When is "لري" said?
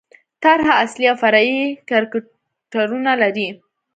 3.21-3.47